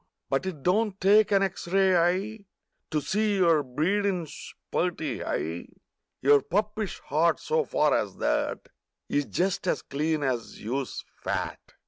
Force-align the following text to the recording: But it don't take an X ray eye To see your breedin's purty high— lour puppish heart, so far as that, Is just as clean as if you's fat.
But 0.31 0.47
it 0.47 0.63
don't 0.63 0.99
take 0.99 1.31
an 1.31 1.43
X 1.43 1.67
ray 1.67 1.95
eye 1.95 2.45
To 2.89 3.01
see 3.01 3.35
your 3.35 3.61
breedin's 3.61 4.55
purty 4.71 5.19
high— 5.19 5.67
lour 6.23 6.41
puppish 6.41 6.97
heart, 7.01 7.39
so 7.39 7.63
far 7.63 7.95
as 7.95 8.17
that, 8.17 8.69
Is 9.07 9.25
just 9.25 9.67
as 9.67 9.83
clean 9.83 10.23
as 10.23 10.55
if 10.55 10.59
you's 10.61 11.05
fat. 11.21 11.59